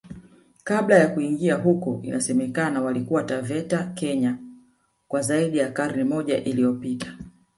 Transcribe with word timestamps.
Kabla 0.63 0.95
ya 0.95 1.07
kuingia 1.07 1.55
huko 1.55 1.99
inasemekana 2.03 2.81
walikuwa 2.81 3.23
Taveta 3.23 3.83
Kenya 3.83 4.37
kwa 5.07 5.21
zaidi 5.21 5.57
ya 5.57 5.71
karne 5.71 6.03
moja 6.03 6.37
iliyopita 6.43 7.17